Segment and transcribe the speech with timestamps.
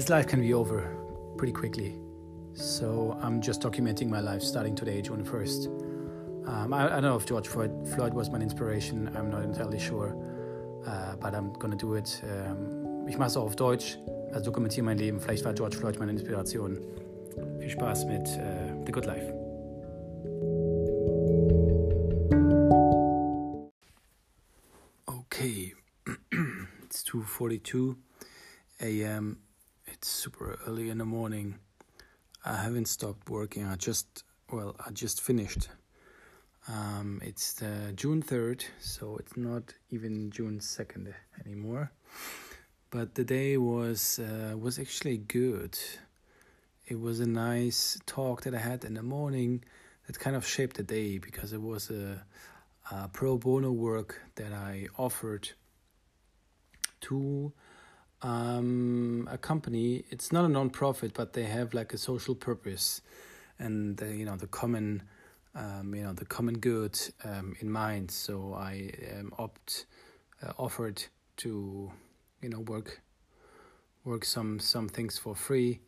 [0.00, 0.96] this life can be over
[1.36, 1.94] pretty quickly.
[2.54, 5.66] So I'm just documenting my life starting today, June 1st.
[6.48, 9.78] Um, I, I, don't know if George Floyd, Floyd, was my inspiration, I'm not entirely
[9.78, 10.16] sure,
[10.86, 12.18] uh, but I'm gonna do it.
[12.24, 13.98] Um, ich mache es auch auf Deutsch,
[14.32, 15.20] also dokumentiere mein Leben.
[15.20, 16.78] Vielleicht war George Floyd meine Inspiration.
[17.58, 19.34] Viel Spaß mit uh, The Good Life.
[25.04, 25.74] Okay,
[26.86, 27.96] it's 2:42
[28.80, 29.36] a.m.
[30.00, 31.58] It's super early in the morning.
[32.42, 33.66] I haven't stopped working.
[33.66, 35.68] I just well, I just finished.
[36.68, 41.12] Um, it's the June 3rd, so it's not even June 2nd
[41.44, 41.92] anymore.
[42.88, 45.78] But the day was uh, was actually good.
[46.86, 49.62] It was a nice talk that I had in the morning
[50.06, 52.24] that kind of shaped the day because it was a,
[52.90, 55.50] a pro bono work that I offered
[57.02, 57.52] to
[58.22, 60.04] um, a company.
[60.10, 63.02] It's not a non-profit, but they have like a social purpose,
[63.58, 65.02] and the, you know the common,
[65.54, 68.10] um, you know the common good um, in mind.
[68.10, 69.86] So I um, opt
[70.42, 71.02] uh, offered
[71.38, 71.90] to,
[72.42, 73.00] you know, work
[74.04, 75.80] work some some things for free,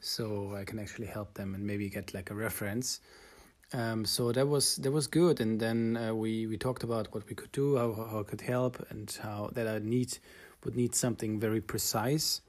[0.00, 3.00] so I can actually help them and maybe get like a reference.
[3.74, 7.26] Um, so that was that was good, and then uh, we we talked about what
[7.28, 10.18] we could do, how how I could help, and how that I need
[10.64, 12.42] would need something very precise.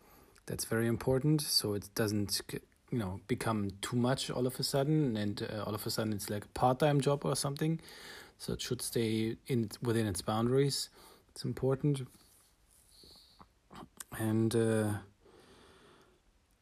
[0.47, 2.41] That's very important, so it doesn't
[2.91, 6.11] you know become too much all of a sudden, and uh, all of a sudden
[6.11, 7.79] it's like a part time job or something.
[8.37, 10.89] So it should stay in within its boundaries.
[11.31, 12.05] It's important,
[14.19, 14.53] and.
[14.53, 14.93] Uh,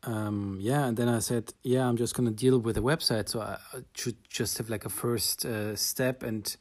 [0.04, 3.42] um, yeah, and then I said, yeah, I'm just gonna deal with the website, so
[3.42, 3.58] I
[3.94, 6.56] should just have like a first uh, step and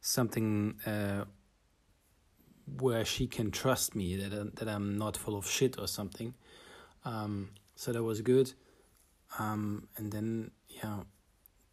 [0.00, 1.24] something uh,
[2.78, 6.34] where she can trust me that uh, that I'm not full of shit or something.
[7.04, 8.52] Um, so that was good.
[9.38, 11.00] Um, and then yeah,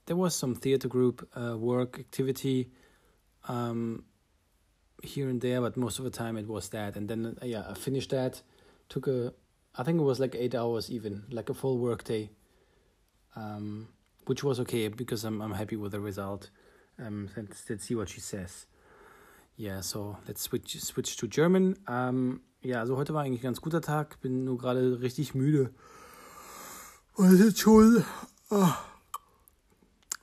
[0.05, 2.69] there was some theater group uh, work activity
[3.47, 4.05] um,
[5.03, 6.95] here and there, but most of the time it was that.
[6.95, 8.41] And then uh, yeah, I finished that.
[8.89, 9.33] Took a,
[9.77, 12.31] I think it was like eight hours even, like a full work day.
[13.35, 13.89] Um,
[14.25, 16.49] which was okay because I'm I'm happy with the result.
[16.99, 18.65] Um, let's, let's see what she says.
[19.55, 21.77] Yeah, so let's switch, switch to German.
[21.87, 24.19] Ähm, ja, also heute war eigentlich ein ganz guter Tag.
[24.21, 25.71] Bin nur gerade richtig müde.
[27.15, 28.03] Und es ist schon
[28.49, 28.77] ah,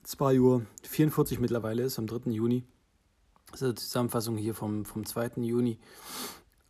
[0.04, 2.30] 2 Uhr 44 mittlerweile ist, am 3.
[2.30, 2.64] Juni.
[3.50, 5.32] Das ist die Zusammenfassung hier vom, vom 2.
[5.36, 5.78] Juni.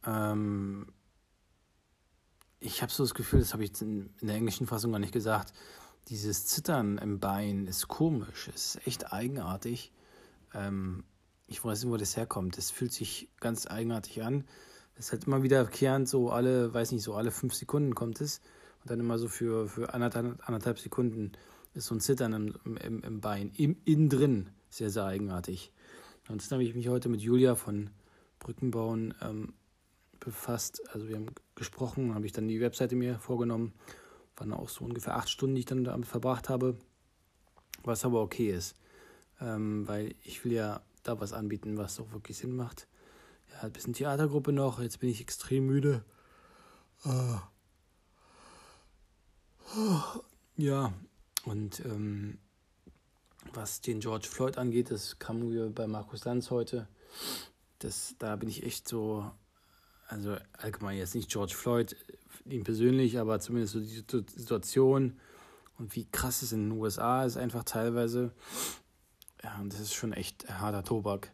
[0.06, 0.87] Ähm,
[2.65, 5.53] ich habe so das Gefühl, das habe ich in, der englischen Fassung gar nicht gesagt,
[6.09, 8.49] dieses Zittern im Bein ist komisch.
[8.55, 9.93] Es ist echt eigenartig.
[10.55, 11.05] Ähm,
[11.47, 12.57] ich weiß nicht, wo das herkommt.
[12.57, 14.45] Das fühlt sich ganz eigenartig an.
[14.97, 18.41] Es ist halt immer wiederkehrend, so alle, weiß nicht, so alle fünf Sekunden kommt es.
[18.83, 21.33] Und dann immer so für, für anderthalb, anderthalb Sekunden
[21.75, 24.51] ist so ein Zittern im, im, im Bein, im, innen drin.
[24.71, 25.73] Sehr, sehr eigenartig.
[26.23, 27.91] Ansonsten habe ich mich heute mit Julia von
[28.39, 29.53] Brückenbauen ähm,
[30.25, 30.83] befasst.
[30.93, 33.73] Also wir haben gesprochen, habe ich dann die Webseite mir vorgenommen.
[34.37, 36.77] Waren auch so ungefähr acht Stunden, die ich dann damit verbracht habe.
[37.85, 38.77] Was aber okay ist.
[39.41, 42.89] Ähm, weil ich will ja da was anbieten, was auch wirklich Sinn macht.
[43.53, 46.05] Ja, ein bisschen Theatergruppe noch, jetzt bin ich extrem müde.
[47.05, 47.39] Uh.
[50.57, 50.93] Ja,
[51.45, 52.39] und ähm,
[53.53, 56.89] was den George Floyd angeht, das kam wir bei Markus Lanz heute.
[57.81, 59.31] Das, da bin ich echt so,
[60.09, 61.97] also allgemein jetzt nicht George Floyd,
[62.45, 65.18] ihn persönlich, aber zumindest so die Situation
[65.78, 68.33] und wie krass es in den USA ist, einfach teilweise.
[69.42, 71.33] Ja, und das ist schon echt harter Tobak.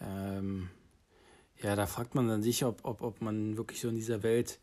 [0.00, 0.70] Ähm,
[1.62, 4.60] ja, da fragt man dann sich, ob, ob, ob man wirklich so in dieser Welt,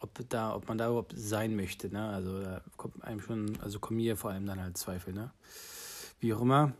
[0.00, 2.08] ob da, ob man da überhaupt sein möchte, ne?
[2.08, 5.32] Also da kommt einem schon, also kommen mir vor allem dann halt Zweifel, ne?
[6.20, 6.72] Wie auch immer,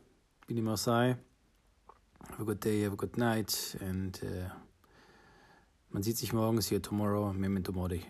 [0.46, 1.16] wie dem auch sei.
[2.30, 4.50] Have a good day, have a good night and uh,
[5.94, 8.02] man sieht sich morgens hier tomorrow, Memento Mori.